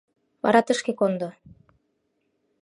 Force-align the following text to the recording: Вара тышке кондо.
Вара 0.43 0.61
тышке 0.67 0.91
кондо. 0.99 1.29